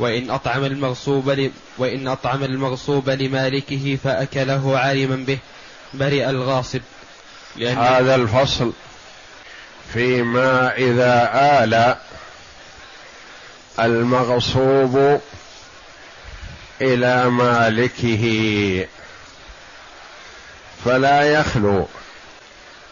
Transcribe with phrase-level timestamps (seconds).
[0.00, 1.50] وإن أطعم المغصوب.
[1.78, 5.38] وإن أطعم المغصوب لمالكه فأكله عالما به
[5.94, 6.80] برئ الغاصب
[7.56, 8.72] لأن هذا الفصل
[9.92, 11.96] فيما إذا آل
[13.80, 15.20] المغصوب
[16.80, 18.86] إلى مالكه
[20.84, 21.86] فلا يخلو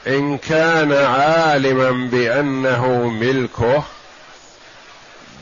[0.07, 3.85] إن كان عالما بأنه ملكه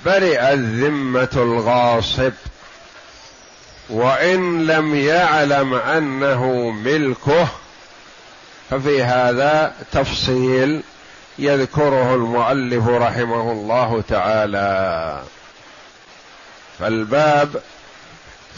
[0.07, 2.33] برئت ذمه الغاصب.
[3.89, 7.49] وإن لم يعلم أنه ملكه
[8.71, 10.83] ففي هذا تفصيل
[11.39, 15.23] يذكره المؤلف رحمه الله تعالى.
[16.79, 17.63] فالباب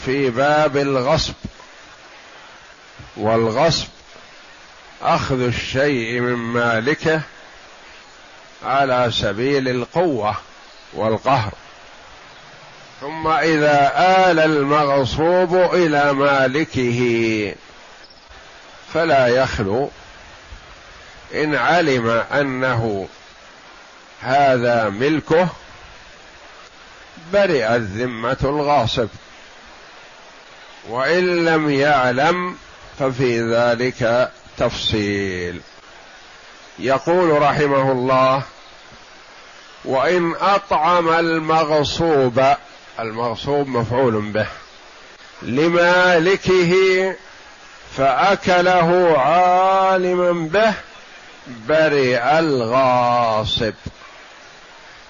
[0.05, 1.33] في باب الغصب
[3.17, 3.87] والغصب
[5.01, 7.21] أخذ الشيء من مالكه
[8.63, 10.35] على سبيل القوة.
[10.93, 11.51] والقهر.
[13.01, 13.93] ثم إذا
[14.31, 17.55] آل المغصوب إلى مالكه
[18.93, 19.89] فلا يخلو.
[21.33, 23.07] إن علم أنه
[24.21, 25.47] هذا ملكه
[27.33, 29.07] برئت ذمة الغاصب.
[30.89, 32.57] وإن لم يعلم
[32.99, 35.61] ففي ذلك تفصيل.
[36.79, 38.43] يقول رحمه الله
[39.85, 42.43] وإن أطعم المغصوب
[42.99, 44.47] المغصوب مفعول به
[45.41, 46.75] لمالكه
[47.97, 50.73] فأكله عالما به
[51.47, 53.73] برئ الغاصب.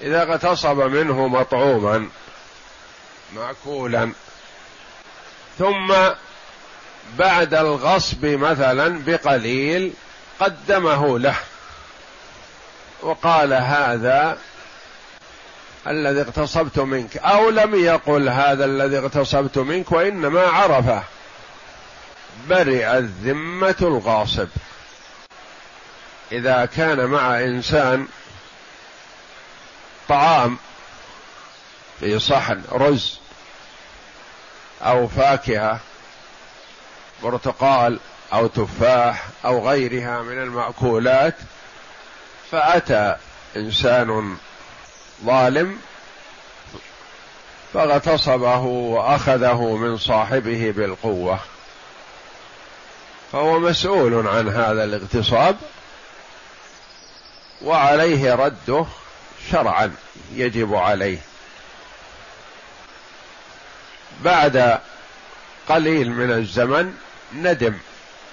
[0.02, 2.10] إذا اغتصب منه مطعوما
[3.36, 4.12] مأكولا.
[5.60, 5.94] ثم
[7.18, 9.94] بعد الغصب مثلا بقليل
[10.40, 11.36] قدمه له
[13.02, 14.38] وقال هذا
[15.88, 21.04] الذي اغتصبت منك أو لم يقل هذا الذي اغتصبت منك وإنما عرفه.
[22.50, 24.48] برئت ذمه الغاصب.
[26.32, 28.08] إذا كان مع إنسان
[30.10, 30.58] طعام
[32.00, 33.20] في صحن رز
[34.82, 35.80] أو فاكهة
[37.24, 38.00] برتقال
[38.34, 41.36] أو تفاح أو غيرها من المأكولات
[42.52, 43.16] فأتى
[43.56, 44.38] إنسان
[45.26, 45.78] ظالم
[47.74, 51.40] فاغتصبه وأخذه من صاحبه بالقوة.
[53.32, 55.58] فهو مسؤول عن هذا الاغتصاب
[57.62, 58.86] وعليه رده
[59.52, 59.96] شرعا
[60.34, 61.18] يجب عليه.
[64.22, 64.80] بعد
[65.70, 66.94] قليل من الزمن
[67.34, 67.78] ندم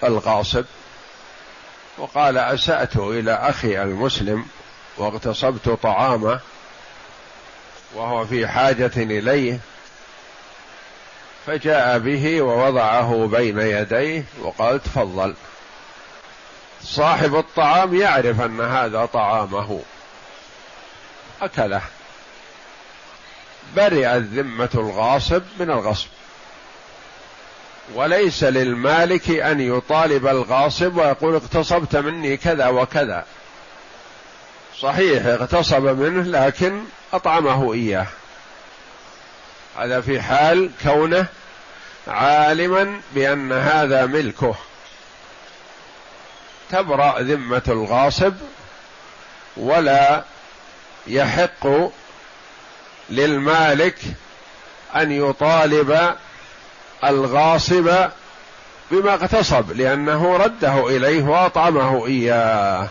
[0.05, 0.65] الغاصب
[1.99, 4.47] وقال أسأت إلى أخي المسلم
[4.97, 6.41] واغتصبت طعامه
[7.97, 9.59] وهو في حاجة إليه
[11.47, 15.35] فجاء به ووضعه بين يديه وقال تفضل.
[16.83, 19.81] صاحب الطعام يعرف أن هذا طعامه.
[21.43, 21.83] أكله.
[23.77, 26.09] برئت ذمة الغاصب من الغصب.
[27.95, 33.25] وليس للمالك أن يطالب الغاصب ويقول اغتصبت مني كذا وكذا.
[34.81, 38.07] صحيح اغتصب منه لكن أطعمه إياه.
[39.79, 41.27] هذا في حال كونه
[42.09, 44.55] عالما بأن هذا ملكه.
[46.71, 48.35] تبرأ ذمة الغاصب
[49.57, 50.25] ولا
[51.07, 51.67] يحق
[53.11, 53.99] للمالك
[54.97, 56.17] أن يطالب
[57.05, 58.09] الغاصب
[58.91, 62.89] بما اغتصب لأنه رده إليه وأطعمه إياه.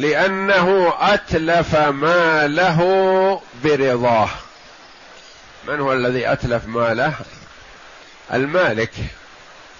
[0.00, 2.80] لأنه أتلف ماله
[3.64, 4.28] برضاه.
[5.68, 7.14] من هو الذي أتلف ماله؟
[8.32, 8.92] المالك.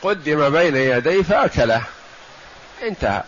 [0.02, 1.82] قدم بين يديه فأكله.
[2.82, 3.22] انتهى.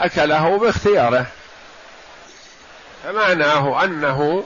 [0.00, 1.26] أكله باختياره.
[3.04, 4.44] فمعناه أنه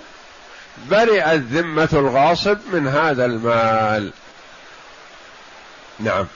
[0.90, 4.12] برئت ذمة الغاصب من هذا المال.
[5.98, 6.26] نعم.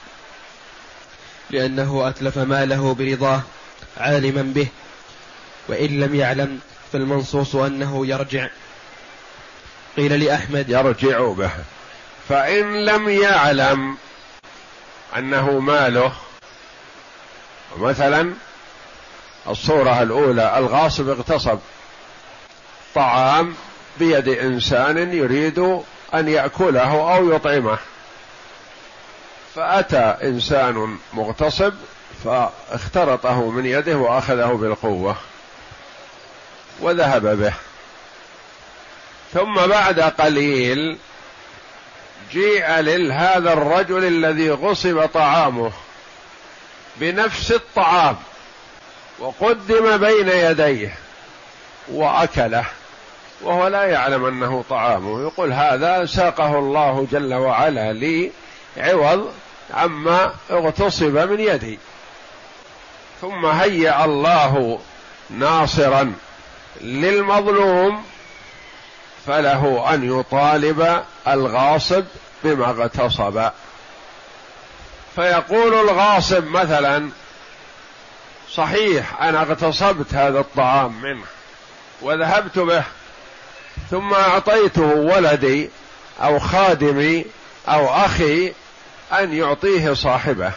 [1.50, 3.42] لأنه أتلف ماله برضاه.
[3.96, 4.68] عالما به
[5.68, 6.60] وإن لم يعلم
[6.92, 8.48] فالمنصوص أنه يرجع.
[9.96, 11.50] قيل لأحمد يرجع به.
[12.28, 13.96] فإن لم يعلم
[15.16, 16.12] أنه ماله
[17.78, 18.34] مثلا
[19.48, 21.58] الصورة الأولى الغاصب اغتصب.
[22.94, 23.54] طعام
[23.98, 25.58] بيد إنسان يريد
[26.14, 27.78] أن يأكله أو يطعمه.
[29.54, 31.72] فأتى إنسان مغتصب
[32.24, 35.16] فاخترطه من يده وأخذه بالقوة
[36.80, 37.52] وذهب به.
[39.34, 40.98] ثم بعد قليل
[42.32, 45.72] جيء لهذا الرجل الذي غصب طعامه
[46.96, 48.16] بنفس الطعام
[49.18, 50.94] وقدم بين يديه
[51.88, 52.64] وأكله
[53.42, 55.22] وهو لا يعلم أنه طعامه.
[55.22, 58.30] يقول هذا ساقه الله جل وعلا لي
[58.76, 59.32] عوض
[59.74, 61.78] عما اغتصب من يدي.
[63.24, 64.80] ثم هيأ الله
[65.30, 66.12] ناصرا
[66.80, 68.04] للمظلوم
[69.26, 72.04] فله أن يطالب الغاصب
[72.44, 73.50] بما اغتصب.
[75.14, 77.10] فيقول الغاصب مثلا
[78.52, 81.24] صحيح أنا اغتصبت هذا الطعام منه
[82.02, 82.84] وذهبت به
[83.90, 85.70] ثم أعطيته ولدي
[86.22, 87.24] أو خادمي
[87.68, 88.52] أو أخي
[89.12, 90.52] أن يعطيه صاحبه.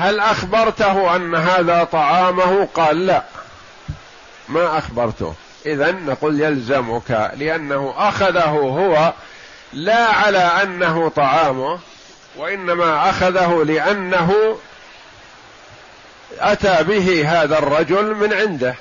[0.00, 3.22] هل أخبرته أن هذا طعامه؟ قال لا.
[4.48, 5.34] ما أخبرته.
[5.66, 9.12] اذا نقول يلزمك لأنه أخذه هو
[9.72, 11.78] لا على أنه طعامه
[12.36, 14.58] وإنما أخذه لأنه
[16.38, 18.74] أتى به هذا الرجل من عنده.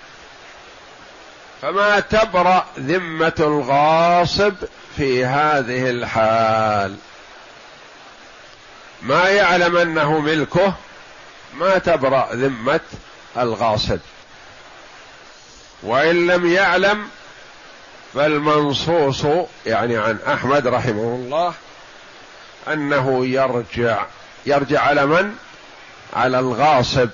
[1.61, 4.53] فما تبرأ ذمة الغاصب
[4.97, 6.95] في هذه الحال.
[9.01, 10.73] ما يعلم أنه ملكه
[11.53, 12.79] ما تبرأ ذمة
[13.37, 13.99] الغاصب.
[15.83, 17.07] وإن لم يعلم
[18.13, 19.25] فالمنصوص
[19.65, 21.53] يعني عن أحمد رحمه الله
[22.67, 24.05] أنه يرجع
[24.45, 25.35] يرجع على من؟
[26.13, 27.09] على الغاصب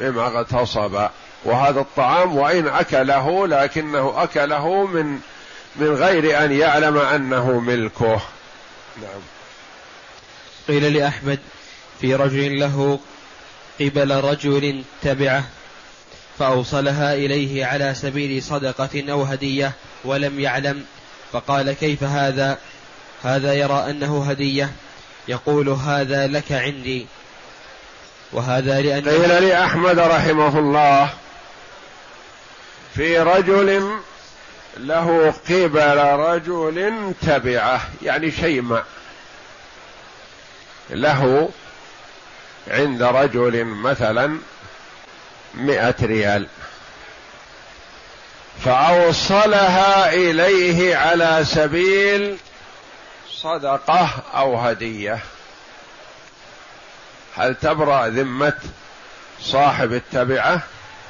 [0.00, 1.08] بما اغتصب.
[1.44, 5.20] وهذا الطعام وإن أكله لكنه أكله من
[5.76, 8.20] من غير أن يعلم أنه ملكه.
[9.02, 9.20] نعم.
[10.68, 11.38] قيل لأحمد
[12.00, 13.00] في رجل له
[13.80, 15.44] قبل رجل تبعه
[16.38, 19.72] فأوصلها إليه على سبيل صدقة أو هدية
[20.04, 20.84] ولم يعلم
[21.32, 22.58] فقال كيف هذا؟
[23.22, 24.70] هذا يرى أنه هدية
[25.28, 27.06] يقول هذا لك عندي.
[28.32, 31.10] وهذا لأن قيل لأحمد رحمه الله
[32.94, 33.98] في رجل
[34.76, 38.82] له قبل رجل تبعه يعني شيمة
[40.90, 41.48] له
[42.68, 44.38] عند رجل مثلا
[45.54, 46.46] مئة ريال.
[48.64, 52.36] فأوصلها إليه على سبيل
[53.30, 55.18] صدقة أو هدية.
[57.36, 58.58] هل تبرأ ذمة
[59.40, 60.62] صاحب التبعة؟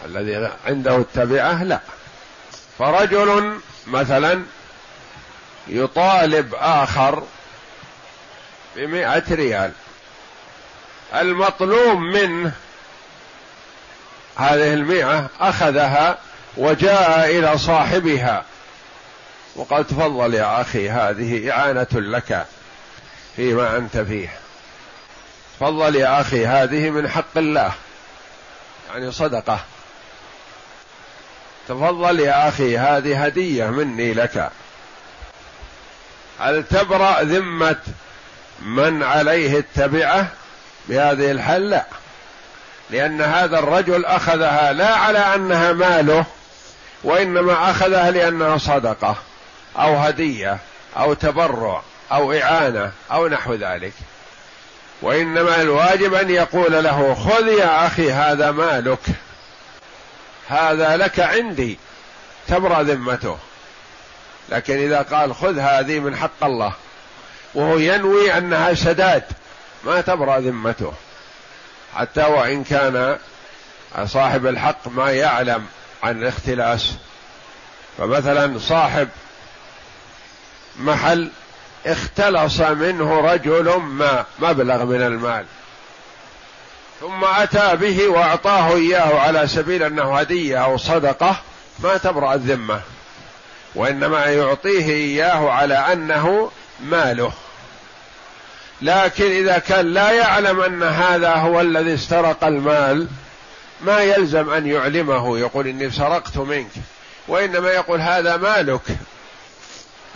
[0.05, 1.81] الذي عنده التبعة؟ لا.
[2.79, 4.43] فرجل مثلا
[5.69, 7.23] يطالب آخر
[8.77, 9.73] بمئة ريال.
[11.15, 12.53] المطلوب منه
[14.37, 16.19] هذه المئة أخذها
[16.57, 18.45] وجاء إلى صاحبها.
[19.57, 22.47] وقال تفضل يا أخي هذه إعانة لك
[23.37, 24.29] فيما أنت فيه.
[25.57, 27.73] تفضل يا أخي هذه من حق الله.
[28.91, 29.61] يعني صدقة.
[31.69, 34.51] تفضل يا أخي هذه هدية مني لك.
[36.41, 37.81] هل تبرأ ذمة
[38.63, 40.27] من عليه التبعة؟
[40.91, 41.85] بهذه الحال لا
[42.91, 46.25] لأن هذا الرجل أخذها لا على أنها ماله
[47.05, 49.17] وإنما أخذها لأنها صدقة
[49.77, 50.59] أو هدية
[50.97, 51.83] أو تبرع
[52.13, 53.93] أو إعانة أو نحو ذلك.
[55.03, 59.01] وإنما الواجب أن يقول له خذ يا أخي هذا مالك
[60.49, 61.79] هذا لك عندي
[62.49, 63.39] تبرأ ذمته.
[64.49, 66.73] لكن إذا قال خذ هذه من حق الله
[67.55, 69.25] وهو ينوي أنها سداد
[69.85, 70.93] ما تبرأ ذمته.
[71.95, 73.19] حتى وإن كان
[74.07, 75.67] صاحب الحق ما يعلم
[76.03, 76.95] عن الاختلاس.
[77.99, 79.09] فمثلا صاحب
[80.79, 81.31] محل
[81.87, 85.45] اختلص منه رجل ما مبلغ من المال.
[87.01, 91.37] ثم أتى به وأعطاه إياه على سبيل أنه هدية أو صدقة
[91.79, 92.81] ما تبرأ الذمة.
[93.75, 97.33] وإنما يعطيه إياه على أنه ماله.
[98.83, 103.09] لكن إذا كان لا يعلم أن هذا هو الذي استرق المال
[103.81, 106.71] ما يلزم أن يعلمه يقول إني سرقت منك
[107.29, 108.81] وإنما يقول هذا مالك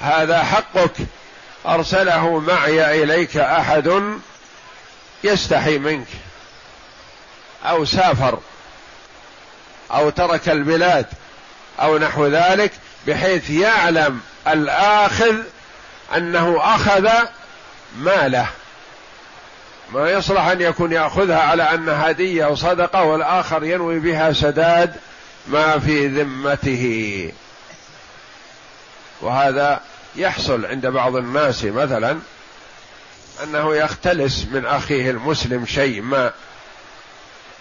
[0.03, 0.93] هذا حقك
[1.67, 4.03] أرسله معي إليك أحد
[5.25, 6.09] يستحي منك
[7.65, 8.39] أو سافر
[9.91, 11.07] أو ترك البلاد
[11.81, 12.73] أو نحو ذلك
[13.07, 15.37] بحيث يعلم الآخذ
[16.17, 17.09] أنه أخذ
[17.99, 18.49] ماله
[19.93, 24.95] ما يصلح أن يكون يأخذها على انها هدية وصدقه والآخر ينوي بها سداد
[25.47, 27.33] ما في ذمته.
[29.21, 29.81] وهذا
[30.17, 32.19] يحصل عند بعض الناس مثلا
[33.43, 36.33] أنه يختلس من أخيه المسلم شيء ما.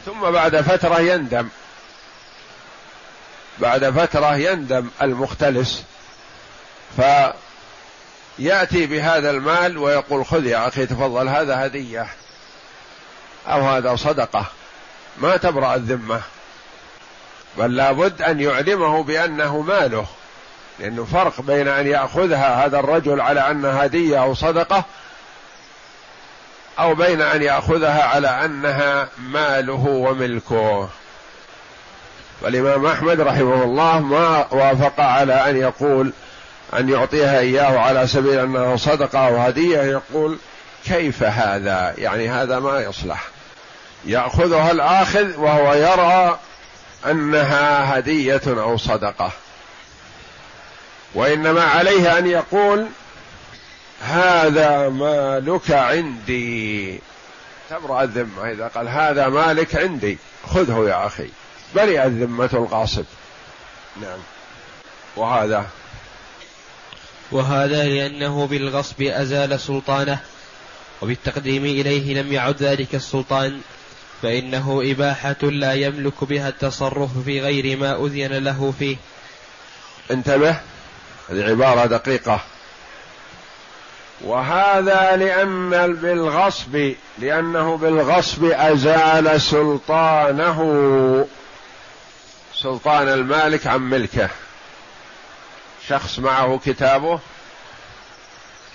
[0.06, 1.48] ثم بعد فترة يندم.
[3.60, 5.84] بعد فترة يندم المختلس.
[8.38, 12.08] فياتي بهذا المال ويقول خذ يا أخي تفضل هذا هدية
[13.48, 14.46] أو هذا صدقة.
[15.18, 16.22] ما تبرأ الذمة.
[17.58, 20.06] بل لابد أن يعلمه بأنه ماله.
[20.80, 24.84] لأنه فرق بين أن يأخذها هذا الرجل على انها هدية أو صدقة
[26.80, 30.90] أو بين أن يأخذها على أنها ماله وملكه.
[32.42, 36.14] والإمام أحمد رحمه الله ما وافق على أن يقول
[36.80, 40.38] أن يعطيها إياه على سبيل انها صدقة أو هدية يقول
[40.86, 43.28] كيف هذا؟ يعني هذا ما يصلح.
[44.06, 46.40] يأخذها الآخذ وهو يرى
[47.12, 49.32] أنها هدية أو صدقة.
[51.16, 52.88] وإنما عليه أن يقول
[54.02, 57.00] هذا مالك عندي.
[57.70, 60.18] تبرأ الذمة إذا قال هذا مالك عندي.
[60.48, 61.30] خذه يا أخي.
[61.76, 63.06] برئ الذمة الغاصب
[64.02, 64.20] نعم.
[65.16, 65.66] وهذا
[67.34, 70.20] وهذا لأنه بالغصب أزال سلطانه
[71.02, 73.62] وبالتقديم إليه لم يعد ذلك السلطان
[74.22, 78.98] فإنه إباحة لا يملك بها التصرف في غير ما أذن له فيه.
[80.12, 80.56] انتبه
[81.30, 82.40] هذه عبارة دقيقة.
[84.22, 90.60] وهذا لأن بالغصب لأنه بالغصب أزال سلطانه.
[92.56, 94.30] سلطان المالك عن ملكه.
[95.90, 97.20] شخص معه كتابه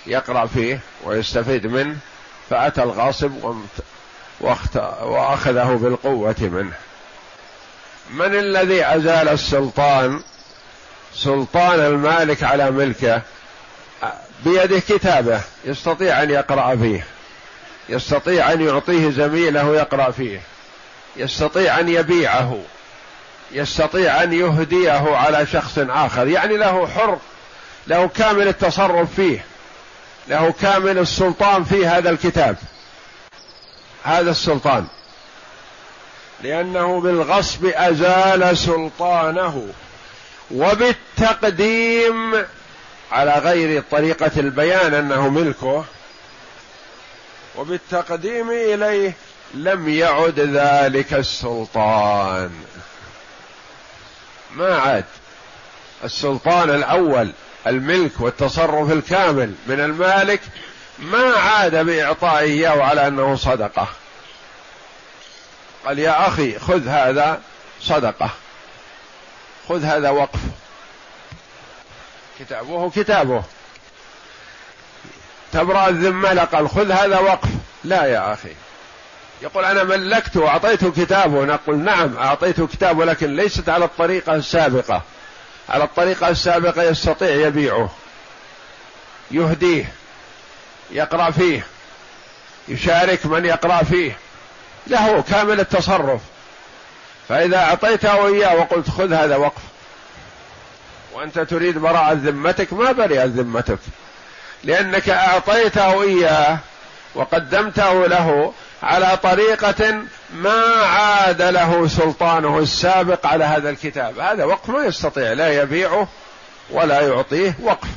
[0.07, 1.97] يقرأ فيه ويستفيد منه
[2.49, 3.31] فأتى الغاصب
[5.01, 6.73] وأخذه بالقوة منه.
[8.09, 10.21] من الذي أزال السلطان؟
[11.13, 13.21] سلطان المالك على ملكه
[14.45, 17.05] بيده كتابه يستطيع أن يقرأ فيه
[17.89, 20.41] يستطيع أن يعطيه زميله يقرا فيه
[21.17, 22.59] يستطيع أن يبيعه.
[23.51, 26.27] يستطيع أن يهديه على شخص آخر.
[26.27, 27.17] يعني له حر
[27.87, 29.45] له كامل التصرف فيه
[30.27, 32.55] له كامل السلطان في هذا الكتاب.
[34.03, 34.87] هذا السلطان.
[36.43, 39.67] لأنه بالغصب أزال سلطانه
[40.51, 42.45] وبالتقديم
[43.11, 45.85] على غير طريقة البيان أنه ملكه
[47.55, 49.13] وبالتقديم إليه
[49.53, 52.51] لم يعد ذلك السلطان.
[54.55, 55.05] ما عاد.
[56.03, 57.31] السلطان الأول
[57.67, 60.41] الملك والتصرف الكامل من المالك
[60.99, 63.87] ما عاد بإعطائه إياه على أنه صدقة.
[65.85, 67.41] قال يا أخي خذ هذا
[67.81, 68.29] صدقة.
[69.69, 70.39] خذ هذا وقف.
[72.39, 73.43] كتابه كتابه.
[75.53, 77.49] تبرأ الذمة لقال خذ هذا وقف.
[77.83, 78.55] لا يا أخي.
[79.41, 81.45] يقول أنا ملكته وأعطيته كتابه.
[81.45, 85.01] نقول نعم أعطيته كتابه لكن ليست على الطريقة السابقة.
[85.69, 87.89] على الطريقة السابقة يستطيع يبيعه
[89.31, 89.91] يهديه
[90.91, 91.65] يقرأ فيه
[92.67, 94.17] يشارك من يقرأ فيه.
[94.87, 96.21] له كامل التصرف.
[97.29, 99.61] فإذا أعطيته إياه وقلت خذ هذا وقف.
[101.13, 103.79] وأنت تريد براءة ذمتك ما برئت ذمتك.
[104.63, 106.57] لأنك أعطيته إياه
[107.15, 110.01] وقدمته له على طريقة
[110.33, 114.19] ما عاد له سلطانه السابق على هذا الكتاب.
[114.19, 116.07] هذا وقف ما يستطيع لا يبيعه
[116.69, 117.87] ولا يعطيه وقف.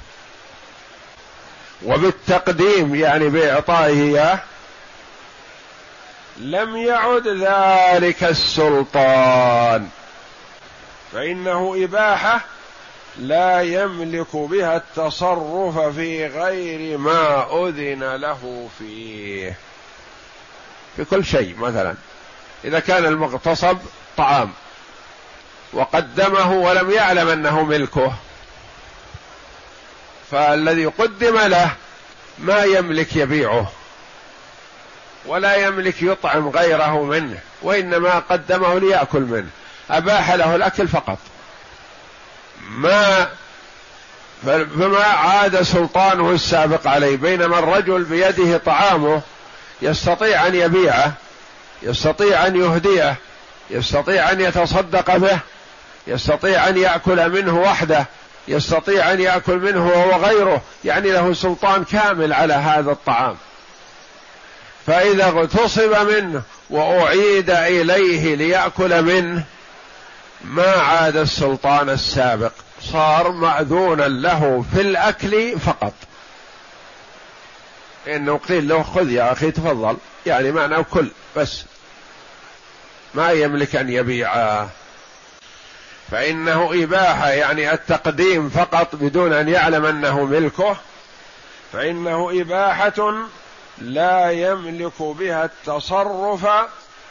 [1.85, 4.39] وبالتقديم يعني بإعطائه إياه
[6.37, 9.89] لم يعد ذلك السلطان.
[11.13, 12.41] فإنه إباحة
[13.19, 19.57] لا يملك بها التصرف في غير ما أذن له فيه.
[20.97, 21.95] في كل شيء مثلا
[22.65, 23.79] إذا كان المغتصب
[24.17, 24.53] طعام
[25.73, 28.13] وقدمه ولم يعلم أنه ملكه
[30.31, 31.71] فالذي قدم له
[32.39, 33.73] ما يملك يبيعه
[35.27, 39.49] ولا يملك يطعم غيره منه وإنما قدمه ليأكل منه
[39.91, 41.19] أباح له الأكل فقط.
[42.69, 43.29] ما
[44.45, 49.23] فما عاد سلطانه السابق عليه بينما الرجل بيده طعامه
[49.83, 51.13] يستطيع أن يبيعه
[51.83, 53.17] يستطيع أن يهديه
[53.71, 55.39] يستطيع أن يتصدق به
[56.07, 58.07] يستطيع أن يأكل منه وحده
[58.49, 63.37] يستطيع أن يأكل منه هو غيره يعني له سلطان كامل على هذا الطعام.
[64.87, 69.45] فإذا اغتصب منه وأعيد إليه ليأكل منه
[70.45, 72.53] ما عاد السلطان السابق
[72.93, 75.93] صار مأذونا له في الأكل فقط.
[78.07, 79.97] إنه قيل له خذ يا أخي تفضل.
[80.27, 81.65] يعني معناه كل بس
[83.15, 84.69] ما يملك أن يبيعه.
[86.11, 90.77] فإنه إباحة يعني التقديم فقط بدون أن يعلم أنه ملكه.
[91.73, 93.15] فإنه إباحة
[93.79, 96.47] لا يملك بها التصرف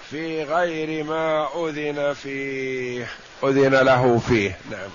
[0.10, 3.08] في غير ما أذن فيه.
[3.44, 4.90] أذن له فيه نعم.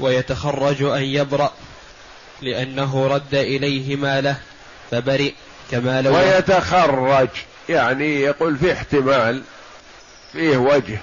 [0.00, 1.52] ويتخرج أن يبرأ.
[2.42, 4.36] لأنه رد إليه ماله
[4.90, 5.32] فبرئ
[5.70, 7.28] كما لو ويتخرج
[7.68, 9.42] يعني يقول في احتمال
[10.32, 10.98] فيه وجه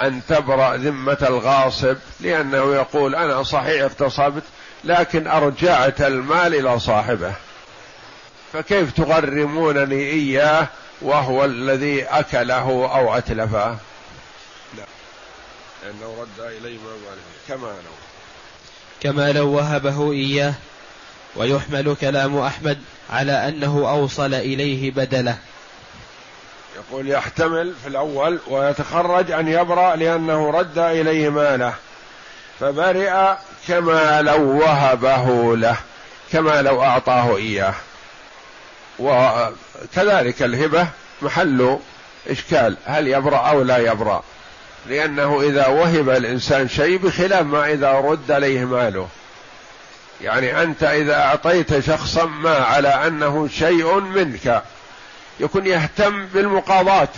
[0.00, 4.42] أن تبرأ ذمة الغاصب لأنه يقول أنا صحيح اغتصبت
[4.84, 7.32] لكن أرجعت المال إلى صاحبه.
[8.52, 10.66] فكيف تغرمونني إياه
[11.02, 13.76] وهو الذي أكله أو أتلفه؟
[14.76, 14.84] لا.
[15.84, 18.05] لأنه رد إليه ماله كما لو
[19.00, 20.54] كما لو وهبه إياه.
[21.36, 22.78] ويحمل كلام أحمد
[23.10, 25.36] على أنه أوصل إليه بدله.
[26.76, 31.74] يقول يحتمل في الأول ويتخرج أن يبرأ لأنه رد إليه ماله.
[32.60, 33.34] فبرئ
[33.68, 35.76] كما لو وهبه له
[36.32, 37.74] كما لو أعطاه إياه.
[38.98, 40.88] وكذلك الهبة
[41.22, 41.78] محل
[42.30, 44.22] إشكال هل يبرأ أو لا يبرأ.
[44.88, 49.08] لأنه إذا وهب الإنسان شيء بخلاف ما إذا رد عليه ماله.
[50.20, 54.62] يعني أنت إذا أعطيت شخصا ما على أنه شيء منك
[55.40, 57.08] يكون يهتم بالمقاضاة.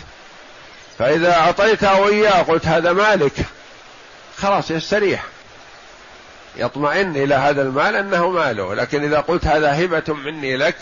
[0.99, 3.33] فإذا أعطيته إياه قلت هذا مالك
[4.37, 5.25] خلاص يستريح.
[6.59, 10.77] يطمئن إلى هذا المال أنه ماله لكن إذا قلت هذا هبة مني لك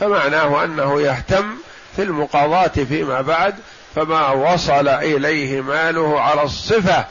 [0.00, 1.56] فمعناه أنه يهتم
[1.96, 3.54] في المقاضاة فيما بعد
[3.94, 7.06] فما وصل إليه ماله على الصفة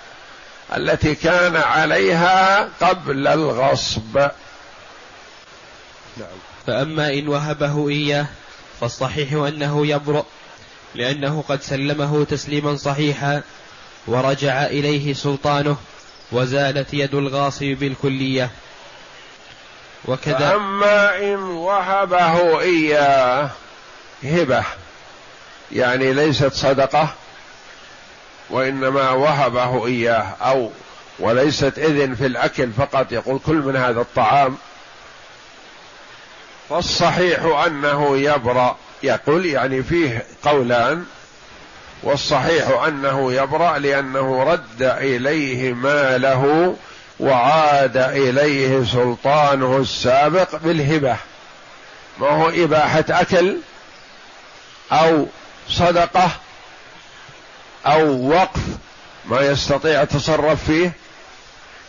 [0.75, 4.17] التي كان عليها قبل الغصب.
[6.17, 6.27] نعم.
[6.67, 8.25] فأما إن وهبه إياه
[8.81, 10.25] فالصحيح أنه يبرأ
[10.95, 13.41] لأنه قد سلمه تسليما صحيحا
[14.07, 15.77] ورجع إليه سلطانه
[16.31, 18.51] وزالت يد الغاصب بالكلية.
[20.05, 23.49] وكذا أما إن وهبه إياه
[24.23, 24.63] هبة.
[25.73, 27.13] يعني ليست صدقة
[28.49, 30.71] وإنما وهبه إياه أو
[31.19, 34.57] وليست إذن في الأكل فقط يقول كل من هذا الطعام.
[36.69, 41.05] فالصحيح أنه يبرأ يقول يعني فيه قولان
[42.03, 46.75] والصحيح أنه يبرأ لأنه رد إليه ماله
[47.19, 51.15] وعاد إليه سلطانه السابق بالهبة.
[52.19, 53.57] ما هو إباحة أكل
[54.91, 55.27] أو
[55.69, 56.31] صدقة
[57.85, 58.61] أو وقف
[59.25, 60.91] ما يستطيع التصرف فيه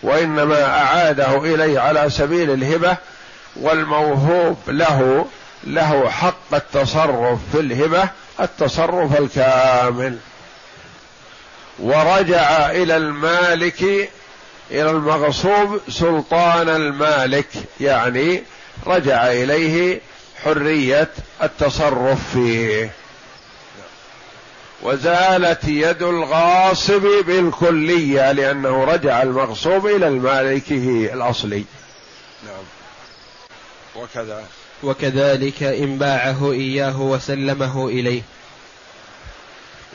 [0.02, 2.96] وإنما أعاده إليه على سبيل الهبة
[3.56, 5.26] والموهوب له
[5.64, 8.08] له حق التصرف في الهبة
[8.40, 10.18] التصرف الكامل.
[11.78, 13.82] ورجع إلى المالك
[14.70, 17.48] إلى المغصوب سلطان المالك
[17.80, 18.42] يعني
[18.87, 20.00] رجع إليه
[20.44, 21.08] حرية
[21.42, 22.90] التصرف فيه.
[24.83, 31.64] وزالت يد الغاصب بالكلية لأنه رجع المغصوب إلى المالكه الأصلي.
[32.47, 32.64] نعم.
[33.97, 34.45] وكذا.
[34.83, 38.23] وكذلك إن باعه إياه وسلمه إليه.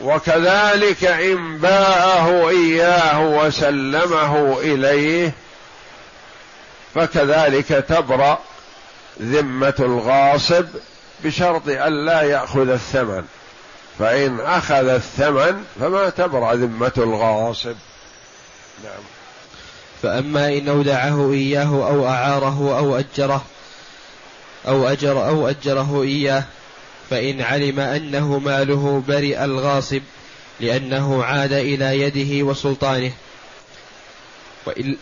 [0.02, 5.34] وكذلك إن باعه إياه وسلمه إليه
[6.96, 8.40] فكذلك تبرأ
[9.22, 10.66] ذمة الغاصب
[11.24, 13.24] بشرط أن لا يأخذ الثمن.
[14.00, 17.76] فإن أخذ الثمن فما تبرأ ذمة الغاصب.
[18.84, 19.04] نعم.
[20.02, 23.46] فأما إن أودعه إياه أو أعاره أو أجره
[24.68, 26.44] أو أجر أو أجره إياه
[27.10, 30.02] فإن علم أنه ماله برئ الغاصب
[30.60, 33.12] لأنه عاد إلى يده وسلطانه.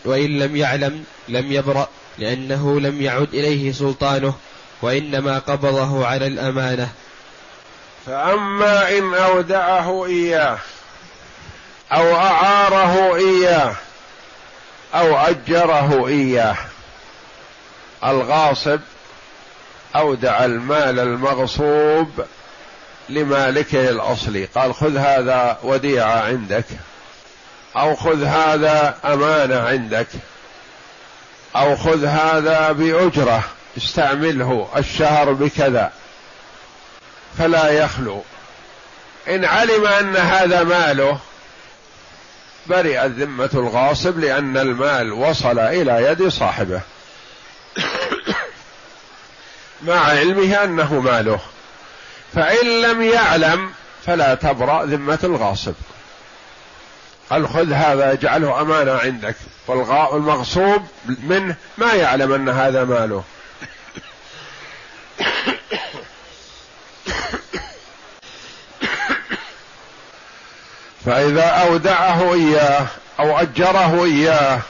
[0.04, 4.34] وإن, لم يعلم لم يبرأ لأنه لم يعد إليه سلطانه
[4.82, 6.92] وإنما قبضه على الأمانة.
[8.06, 10.58] فأما إن أودعه إياه
[11.92, 13.74] أو أعاره إياه
[14.94, 16.56] أو أجره إياه
[18.04, 18.80] الغاصب
[19.96, 22.24] أودع المال المغصوب
[23.08, 26.64] لمالكه الاصلي قال خذ هذا وديعه عندك
[27.76, 30.08] أو خذ هذا امانه عندك
[31.56, 33.44] أو خذ هذا بأجرة
[33.76, 35.92] استعمله الشهر بكذا.
[37.38, 38.22] فلا يخلو.
[39.28, 41.18] إن علم أن هذا ماله
[42.66, 46.80] برئت ذمة الغاصب لأن المال وصل إلى يد صاحبه.
[49.86, 51.40] مع علمه أنه ماله.
[52.34, 53.70] فإن لم يعلم
[54.06, 55.74] فلا تبرأ ذمة الغاصب.
[57.30, 59.36] قال خذ هذا اجعله أمانة عندك.
[59.66, 63.24] والمغصوب منه ما يعلم أن هذا ماله.
[71.06, 72.86] فإذا أودعه إياه
[73.20, 74.60] أو أجره إياه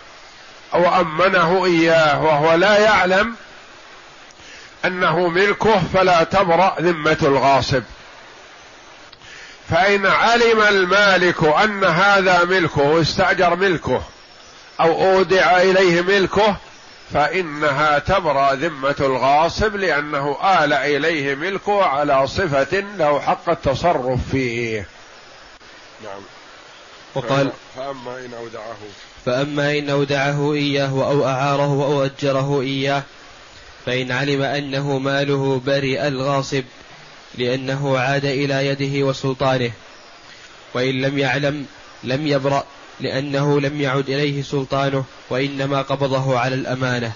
[0.75, 3.35] أو أمنه إياه وهو لا يعلم
[4.85, 7.83] أنه ملكه فلا تبرأ ذمة الغاصب.
[9.71, 14.03] فإن علم المالك أن هذا ملكه واستأجر ملكه
[14.81, 16.57] أو أودع إليه ملكه
[17.13, 24.96] فإنها تبرأ ذمة الغاصب لأنه آل إليه ملكه على صفة له حق التصرف فيه.
[26.07, 26.23] نعم.
[27.15, 28.77] وقال فأما إن أودعه.
[29.27, 33.03] فأما إن أودعه إياه أو أعاره أو أجره إياه
[33.87, 36.65] فإن علم أنه ماله برئ الغاصب
[37.39, 39.71] لأنه عاد إلى يده وسلطانه.
[40.75, 41.67] وإن لم يعلم
[42.05, 42.65] لم يبرأ
[43.01, 47.13] لأنه لم يعد إليه سلطانه وإنما قبضه على الأمانة.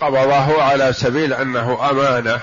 [0.00, 2.40] قبضه على سبيل أنه أمانة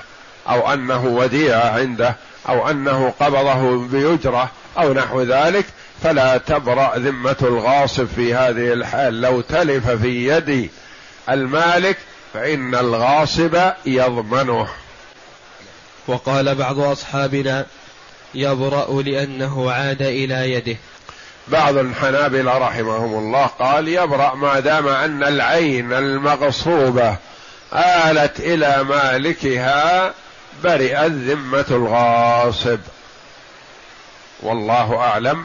[0.48, 2.16] أو أنه وديعة عنده
[2.48, 5.66] أو أنه قبضه بيجرة أو نحو ذلك.
[6.02, 9.20] فلا تبرأ ذمة الغاصب في هذه الحال.
[9.20, 10.70] لو تلف في يد
[11.30, 11.96] المالك
[12.34, 14.68] فإن الغاصب يضمنه.
[16.06, 17.66] وقال بعض أصحابنا
[18.34, 20.76] يبرأ لأنه عاد إلى يده.
[21.48, 27.16] بعض الحنابلة رحمهم الله قال يبرأ ما دام أن العين المغصوبة
[27.72, 30.14] آلت إلى مالكها
[30.64, 32.78] برئت ذمة الغاصب.
[34.42, 35.44] والله أعلم